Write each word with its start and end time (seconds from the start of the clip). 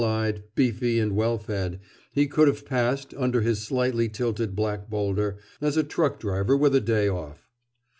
Small 0.01 0.09
eyed, 0.15 0.41
beefy 0.55 0.99
and 0.99 1.15
well 1.15 1.37
fed, 1.37 1.79
he 2.11 2.25
could 2.25 2.47
have 2.47 2.65
passed, 2.65 3.13
under 3.15 3.41
his 3.41 3.61
slightly 3.61 4.09
tilted 4.09 4.55
black 4.55 4.89
boulder, 4.89 5.37
as 5.61 5.77
a 5.77 5.83
truck 5.83 6.19
driver 6.19 6.57
with 6.57 6.73
a 6.73 6.81
day 6.81 7.07
off. 7.07 7.47